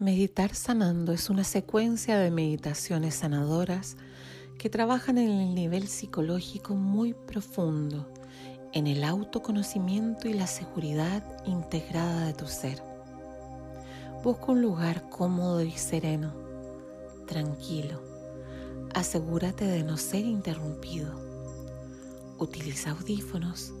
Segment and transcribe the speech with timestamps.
[0.00, 3.98] Meditar sanando es una secuencia de meditaciones sanadoras
[4.58, 8.10] que trabajan en el nivel psicológico muy profundo,
[8.72, 12.82] en el autoconocimiento y la seguridad integrada de tu ser.
[14.24, 16.32] Busca un lugar cómodo y sereno,
[17.26, 18.00] tranquilo.
[18.94, 21.12] Asegúrate de no ser interrumpido.
[22.38, 23.74] Utiliza audífonos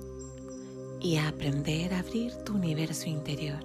[1.00, 3.62] y a aprender a abrir tu universo interior.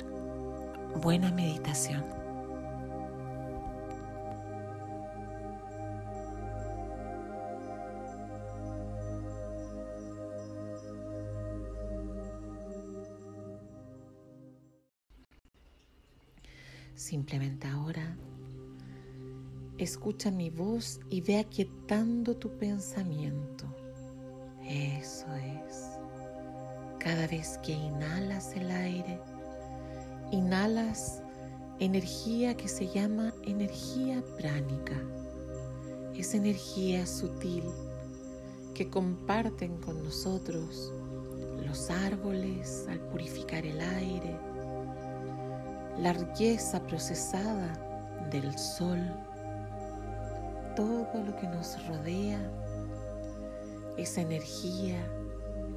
[1.02, 2.25] Buena meditación.
[17.28, 18.15] Simplemente ahora
[19.79, 23.65] escucha mi voz y ve aquietando tu pensamiento.
[24.64, 25.98] Eso es.
[27.00, 29.20] Cada vez que inhalas el aire,
[30.32, 31.24] inhalas
[31.79, 34.94] energía que se llama energía pránica.
[36.14, 37.64] Es energía sutil
[38.76, 40.94] que comparten con nosotros
[41.66, 44.38] los árboles al purificar el aire,
[45.98, 47.74] la riqueza procesada
[48.30, 49.00] del sol,
[50.76, 52.40] todo lo que nos rodea,
[53.98, 54.98] esa energía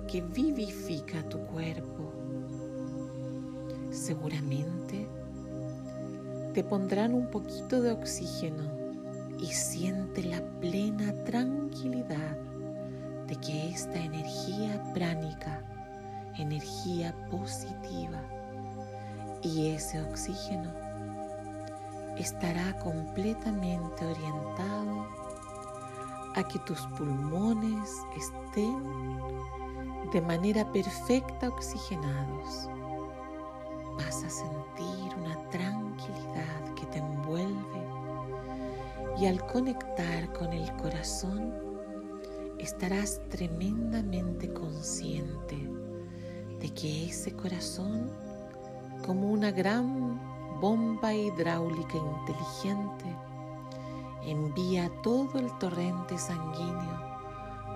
[0.08, 2.12] que vivifica tu cuerpo.
[3.92, 5.06] Seguramente
[6.52, 8.64] te pondrán un poquito de oxígeno
[9.38, 12.36] y siente la plena tranquilidad
[13.28, 15.62] de que esta energía pránica,
[16.38, 18.20] energía positiva,
[19.42, 20.72] y ese oxígeno
[22.16, 25.06] estará completamente orientado
[26.34, 28.82] a que tus pulmones estén
[30.12, 32.68] de manera perfecta oxigenados.
[33.96, 37.88] Vas a sentir una tranquilidad que te envuelve
[39.20, 41.52] y al conectar con el corazón
[42.58, 45.56] estarás tremendamente consciente
[46.60, 48.10] de que ese corazón
[49.04, 50.20] como una gran
[50.60, 53.16] bomba hidráulica inteligente,
[54.22, 57.08] envía todo el torrente sanguíneo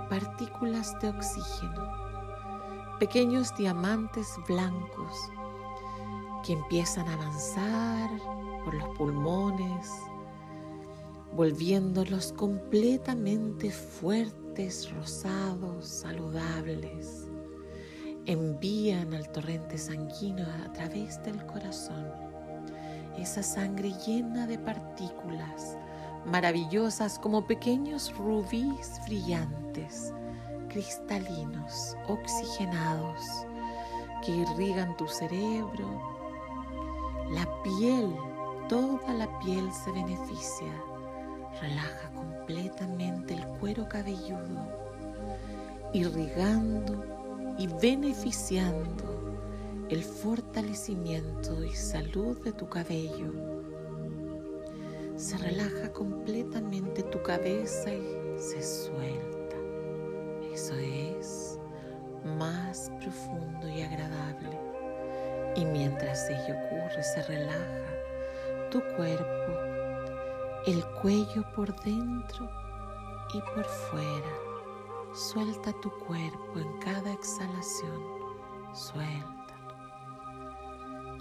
[0.09, 1.91] partículas de oxígeno,
[2.99, 5.17] pequeños diamantes blancos
[6.45, 8.11] que empiezan a avanzar
[8.63, 9.91] por los pulmones,
[11.35, 17.32] volviéndolos completamente fuertes, rosados, saludables
[18.27, 22.33] envían al torrente sanguíneo a través del corazón
[23.19, 25.77] esa sangre llena de partículas
[26.25, 30.15] maravillosas como pequeños rubíes brillantes,
[30.69, 33.21] cristalinos, oxigenados,
[34.25, 36.01] que irrigan tu cerebro.
[37.33, 38.15] La piel,
[38.69, 40.73] toda la piel se beneficia,
[41.61, 44.67] relaja completamente el cuero cabelludo,
[45.93, 47.22] irrigando
[47.59, 49.13] y beneficiando
[49.89, 53.33] el fortalecimiento y salud de tu cabello.
[55.17, 59.57] Se relaja completamente tu cabeza y se suelta.
[60.53, 61.59] Eso es
[62.25, 64.59] más profundo y agradable.
[65.57, 67.93] Y mientras ello ocurre, se relaja
[68.71, 69.53] tu cuerpo,
[70.67, 72.49] el cuello por dentro
[73.35, 74.52] y por fuera
[75.15, 78.03] Suelta tu cuerpo en cada exhalación,
[78.73, 79.75] suéltalo.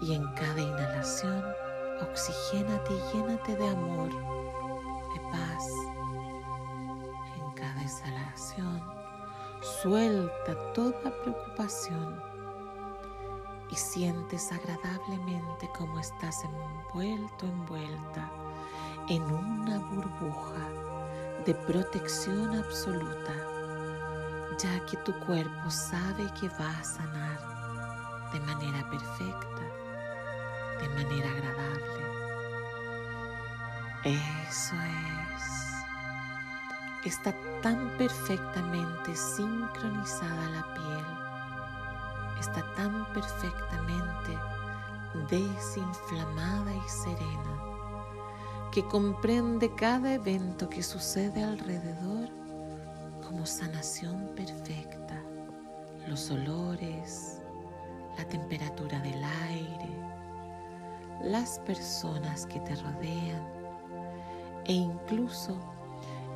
[0.00, 1.44] Y en cada inhalación,
[2.00, 5.68] oxigénate y llénate de amor, de paz.
[7.36, 8.82] En cada exhalación,
[9.82, 12.18] suelta toda preocupación
[13.70, 18.32] y sientes agradablemente como estás envuelto, envuelta
[19.10, 20.66] en una burbuja
[21.44, 23.51] de protección absoluta
[24.58, 27.38] ya que tu cuerpo sabe que va a sanar
[28.32, 29.62] de manera perfecta,
[30.80, 32.02] de manera agradable.
[34.04, 35.52] Eso es.
[37.04, 41.06] Está tan perfectamente sincronizada la piel,
[42.40, 44.38] está tan perfectamente
[45.28, 47.62] desinflamada y serena,
[48.70, 52.41] que comprende cada evento que sucede alrededor
[53.32, 55.22] como sanación perfecta,
[56.06, 57.40] los olores,
[58.18, 59.88] la temperatura del aire,
[61.22, 63.48] las personas que te rodean
[64.66, 65.56] e incluso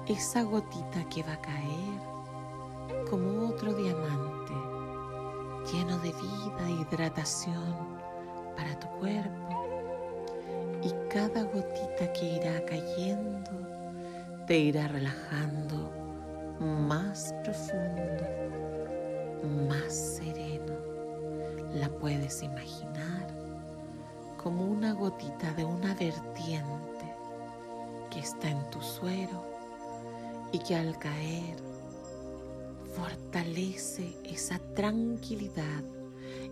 [0.06, 2.00] esa gotita que va a caer
[3.10, 4.54] como otro diamante
[5.70, 7.74] lleno de vida e hidratación
[8.56, 10.00] para tu cuerpo.
[10.82, 13.50] Y cada gotita que irá cayendo
[14.46, 16.05] te irá relajando
[16.60, 18.24] más profundo,
[19.68, 20.74] más sereno.
[21.74, 23.26] La puedes imaginar
[24.42, 27.14] como una gotita de una vertiente
[28.10, 29.44] que está en tu suero
[30.52, 31.56] y que al caer
[32.94, 35.82] fortalece esa tranquilidad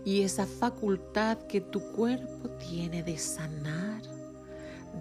[0.03, 4.01] y esa facultad que tu cuerpo tiene de sanar,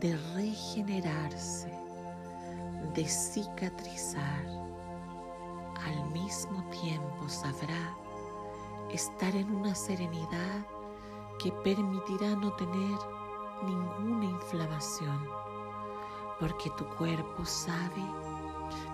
[0.00, 1.68] de regenerarse,
[2.94, 4.33] de cicatrizar.
[8.94, 10.64] Estar en una serenidad
[11.42, 12.96] que permitirá no tener
[13.66, 15.18] ninguna inflamación,
[16.38, 18.04] porque tu cuerpo sabe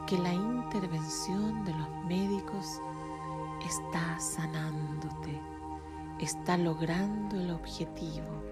[0.07, 2.81] que la intervención de los médicos
[3.67, 5.39] está sanándote,
[6.19, 8.43] está logrando el objetivo,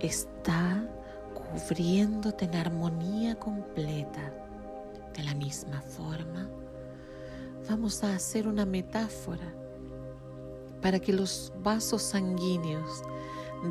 [0.00, 0.84] está
[1.32, 4.34] cubriéndote en armonía completa.
[5.14, 6.48] De la misma forma,
[7.68, 9.60] vamos a hacer una metáfora
[10.80, 13.02] para que los vasos sanguíneos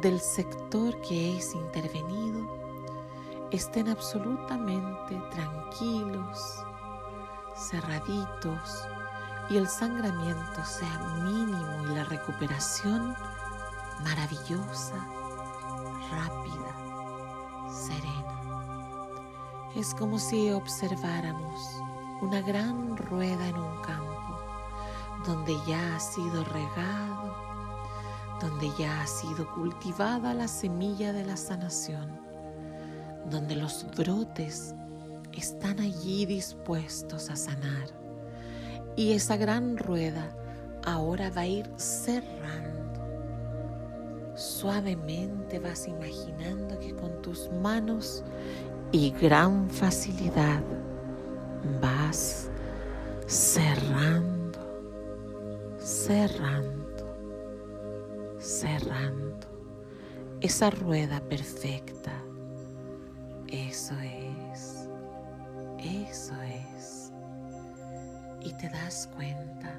[0.01, 2.59] del sector que es intervenido
[3.51, 6.63] estén absolutamente tranquilos,
[7.55, 8.87] cerraditos
[9.49, 13.15] y el sangramiento sea mínimo y la recuperación
[14.03, 14.95] maravillosa,
[16.11, 19.07] rápida, serena.
[19.75, 21.81] Es como si observáramos
[22.21, 24.48] una gran rueda en un campo
[25.25, 27.35] donde ya ha sido regado,
[28.41, 32.19] donde ya ha sido cultivada la semilla de la sanación,
[33.29, 34.73] donde los brotes
[35.33, 37.87] están allí dispuestos a sanar.
[38.95, 40.29] Y esa gran rueda
[40.85, 42.79] ahora va a ir cerrando.
[44.35, 48.23] Suavemente vas imaginando que con tus manos
[48.91, 50.61] y gran facilidad
[51.81, 52.49] vas
[53.27, 53.78] cerrando,
[56.09, 57.05] cerrando,
[58.39, 59.47] cerrando
[60.41, 62.11] esa rueda perfecta.
[63.47, 64.89] Eso es.
[65.77, 67.11] Eso es.
[68.41, 69.71] Y te das cuenta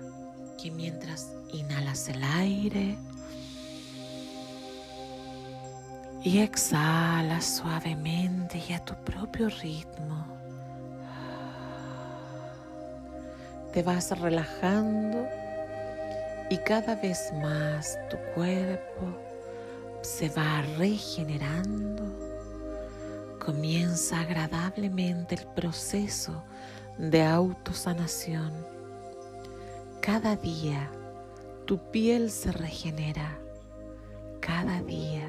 [0.56, 2.96] que mientras inhalas el aire
[6.22, 10.24] y exhalas suavemente y a tu propio ritmo,
[13.72, 15.26] te vas relajando
[16.50, 19.06] y cada vez más tu cuerpo
[20.02, 22.04] se va regenerando
[23.38, 26.42] comienza agradablemente el proceso
[26.98, 28.52] de autosanación.
[30.02, 30.90] Cada día
[31.66, 33.38] tu piel se regenera.
[34.40, 35.26] Cada día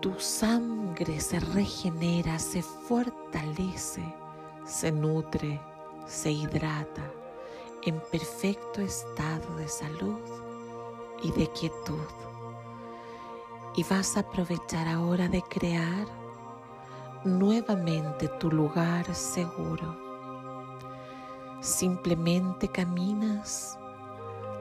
[0.00, 4.02] tu sangre se regenera, se fortalece,
[4.64, 5.60] se nutre,
[6.06, 7.17] se hidrata
[7.82, 10.20] en perfecto estado de salud
[11.22, 12.06] y de quietud
[13.78, 16.06] y vas a aprovechar ahora de crear
[17.24, 19.96] nuevamente tu lugar seguro.
[21.60, 23.78] Simplemente caminas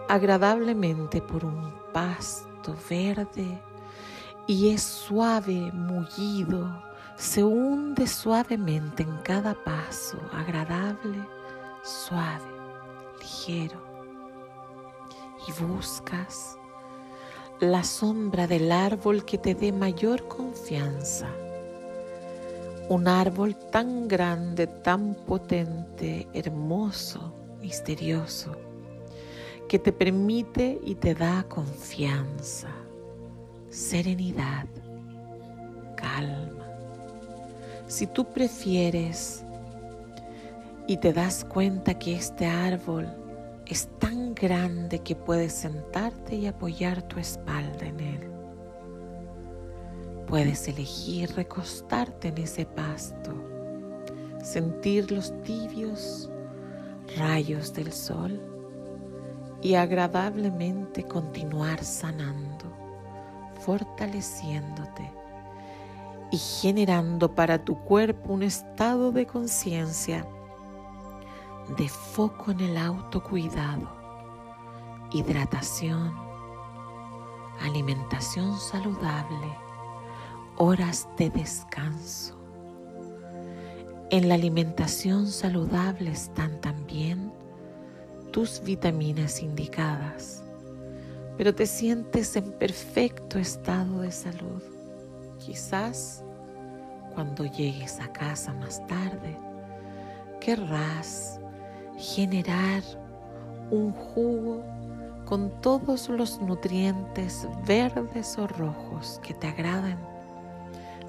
[0.08, 3.62] agradablemente por un pasto verde
[4.46, 6.82] y es suave, mullido,
[7.16, 11.28] se hunde suavemente en cada paso, agradable,
[11.84, 12.57] suave,
[13.50, 13.78] Y
[15.64, 16.58] buscas
[17.62, 21.30] la sombra del árbol que te dé mayor confianza.
[22.90, 28.52] Un árbol tan grande, tan potente, hermoso, misterioso,
[29.70, 32.68] que te permite y te da confianza,
[33.70, 34.66] serenidad,
[35.96, 36.68] calma.
[37.88, 39.46] Si tú prefieres
[40.86, 43.08] y te das cuenta que este árbol
[43.70, 48.32] es tan grande que puedes sentarte y apoyar tu espalda en él.
[50.26, 53.34] Puedes elegir recostarte en ese pasto,
[54.42, 56.30] sentir los tibios
[57.18, 58.42] rayos del sol
[59.62, 62.72] y agradablemente continuar sanando,
[63.62, 65.12] fortaleciéndote
[66.32, 70.26] y generando para tu cuerpo un estado de conciencia
[71.76, 73.90] de foco en el autocuidado,
[75.12, 76.14] hidratación,
[77.62, 79.58] alimentación saludable,
[80.56, 82.38] horas de descanso.
[84.10, 87.34] En la alimentación saludable están también
[88.32, 90.44] tus vitaminas indicadas,
[91.38, 94.62] pero te sientes en perfecto estado de salud.
[95.40, 96.24] quizás
[97.14, 99.38] cuando llegues a casa más tarde,
[100.40, 101.40] querrás
[101.98, 102.84] generar
[103.72, 104.64] un jugo
[105.26, 110.00] con todos los nutrientes verdes o rojos que te agradan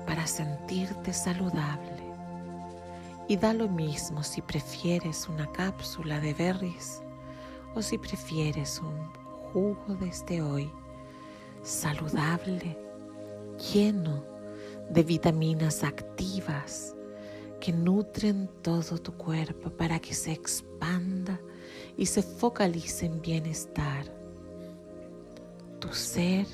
[0.06, 2.02] para sentirte saludable.
[3.28, 7.02] Y da lo mismo si prefieres una cápsula de berries
[7.74, 9.12] o si prefieres un
[9.52, 10.72] jugo desde hoy
[11.62, 12.78] saludable,
[13.72, 14.24] lleno
[14.88, 16.96] de vitaminas activas
[17.60, 21.40] que nutren todo tu cuerpo para que se expanda
[21.96, 24.04] y se focalice en bienestar.
[25.80, 26.46] Tu ser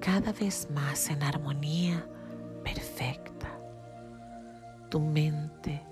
[0.00, 2.06] cada vez más en armonía
[2.62, 3.48] perfecta.
[4.90, 5.82] Tu mente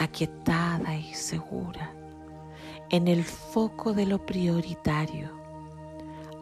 [0.00, 1.94] aquietada y segura
[2.90, 5.30] en el foco de lo prioritario.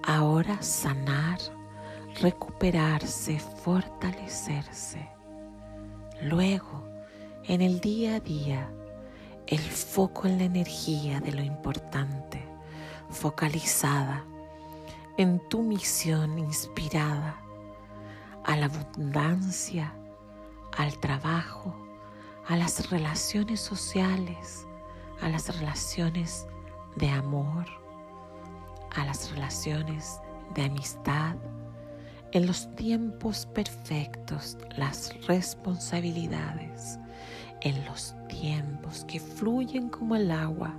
[0.05, 1.39] Ahora sanar,
[2.21, 5.07] recuperarse, fortalecerse.
[6.23, 6.89] Luego,
[7.49, 8.71] en el día a día,
[9.47, 12.45] el foco en la energía de lo importante,
[13.09, 14.23] focalizada
[15.17, 17.41] en tu misión inspirada
[18.45, 19.95] a la abundancia,
[20.77, 21.75] al trabajo,
[22.47, 24.67] a las relaciones sociales,
[25.23, 26.47] a las relaciones
[26.97, 27.65] de amor,
[28.95, 30.21] a las relaciones
[30.55, 31.37] de amistad,
[32.33, 36.99] en los tiempos perfectos, las responsabilidades,
[37.61, 40.75] en los tiempos que fluyen como el agua,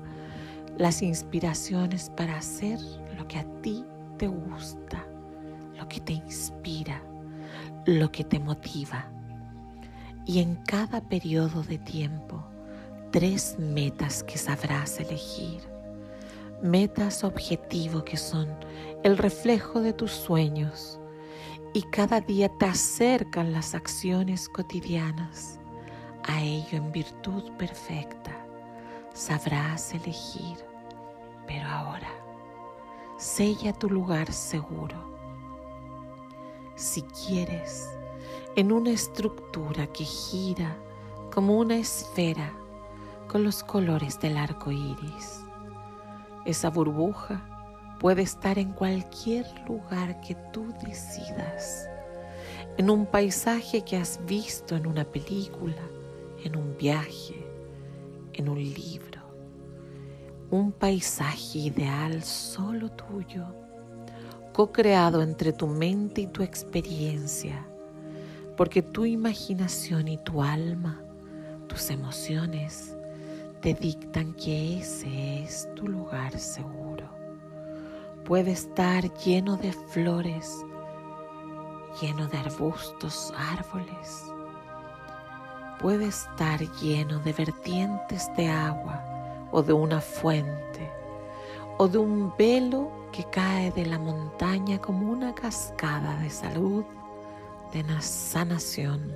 [0.78, 2.80] las inspiraciones para hacer
[3.18, 3.86] lo que a ti
[4.18, 5.06] te gusta,
[5.78, 7.02] lo que te inspira,
[7.86, 9.06] lo que te motiva.
[10.26, 12.44] Y en cada periodo de tiempo,
[13.12, 15.62] tres metas que sabrás elegir.
[16.62, 18.48] Metas objetivo que son
[19.04, 21.00] el reflejo de tus sueños
[21.74, 25.59] y cada día te acercan las acciones cotidianas
[26.24, 28.32] a ello en virtud perfecta.
[29.14, 30.58] Sabrás elegir,
[31.48, 32.10] pero ahora
[33.18, 34.96] sella tu lugar seguro.
[36.76, 37.90] Si quieres,
[38.56, 40.76] en una estructura que gira
[41.34, 42.54] como una esfera
[43.28, 45.44] con los colores del arco iris.
[46.46, 47.46] Esa burbuja
[48.00, 51.88] puede estar en cualquier lugar que tú decidas,
[52.78, 55.82] en un paisaje que has visto en una película,
[56.44, 57.46] en un viaje,
[58.34, 59.22] en un libro,
[60.50, 63.46] un paisaje ideal solo tuyo,
[64.54, 67.66] co-creado entre tu mente y tu experiencia,
[68.58, 71.02] porque tu imaginación y tu alma,
[71.68, 72.96] tus emociones,
[73.62, 77.10] te dictan que ese es tu lugar seguro.
[78.26, 80.66] Puede estar lleno de flores,
[82.02, 84.32] lleno de arbustos, árboles.
[85.80, 89.02] Puede estar lleno de vertientes de agua
[89.52, 90.92] o de una fuente
[91.78, 96.84] o de un velo que cae de la montaña como una cascada de salud,
[97.72, 99.16] de sanación,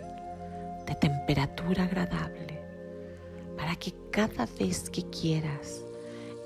[0.88, 2.62] de temperatura agradable
[3.58, 5.84] para que cada vez que quieras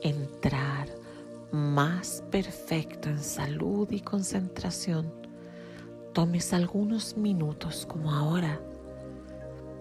[0.02, 0.88] entrar
[1.52, 5.14] más perfecto en salud y concentración,
[6.14, 8.60] tomes algunos minutos como ahora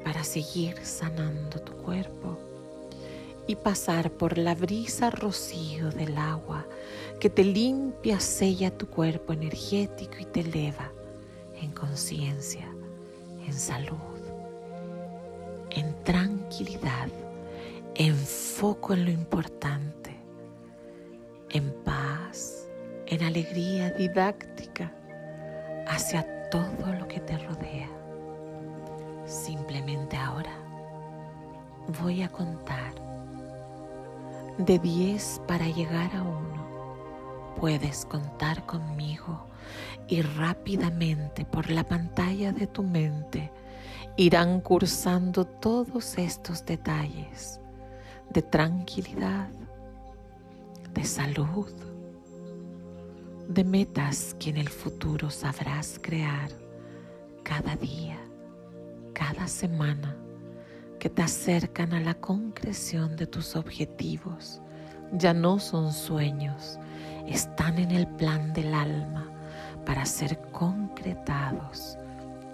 [0.07, 2.39] para seguir sanando tu cuerpo
[3.49, 6.65] y pasar por la brisa rocío del agua
[7.19, 10.93] que te limpia, sella tu cuerpo energético y te eleva
[11.61, 12.69] en conciencia,
[13.45, 14.17] en salud
[15.71, 17.09] en tranquilidad,
[17.97, 20.17] en foco en lo importante,
[21.51, 22.69] en paz,
[23.07, 24.93] en alegría didáctica
[25.89, 28.06] hacia todo lo que te rodea.
[29.27, 30.53] Simplemente ahora
[32.01, 32.95] voy a contar
[34.59, 37.57] de 10 para llegar a 1.
[37.61, 39.47] Puedes contar conmigo
[40.09, 43.51] y rápidamente por la pantalla de tu mente
[44.17, 47.61] irán cursando todos estos detalles
[48.31, 49.49] de tranquilidad,
[50.95, 51.71] de salud,
[53.49, 56.51] de metas que en el futuro sabrás crear
[57.43, 58.19] cada día,
[59.17, 60.15] cada semana,
[60.99, 64.61] que te acercan a la concreción de tus objetivos.
[65.13, 66.79] Ya no son sueños,
[67.27, 69.31] están en el plan del alma
[69.87, 71.97] para ser concretados,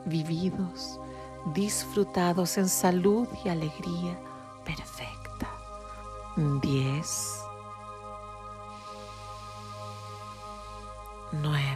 [0.06, 1.00] vividos
[1.46, 4.18] disfrutados en salud y alegría
[4.64, 5.48] perfecta.
[6.36, 7.40] 10,
[11.32, 11.71] 9,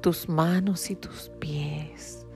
[0.00, 2.26] tus manos y tus pies,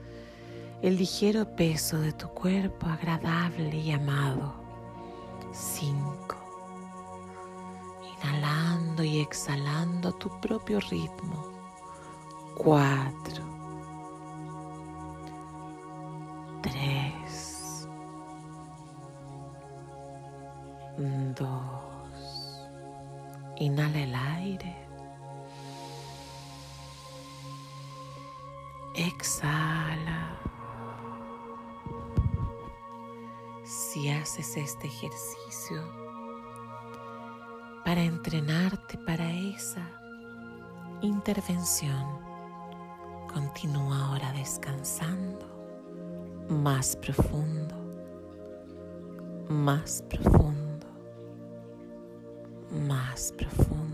[0.81, 4.53] el ligero peso de tu cuerpo agradable y amado.
[5.51, 6.35] Cinco.
[8.21, 11.55] Inhalando y exhalando tu propio ritmo
[12.55, 13.43] cuatro,
[16.61, 17.87] tres,
[21.37, 22.61] dos.
[23.57, 24.84] Inhala el aire.
[28.95, 30.39] Exhala.
[33.63, 35.81] Si haces este ejercicio
[37.83, 39.89] para entrenarte para esa
[41.01, 42.25] intervención,
[43.35, 45.45] Continúa ahora descansando
[46.47, 47.75] más profundo,
[49.49, 50.87] más profundo,
[52.87, 53.84] más profundo.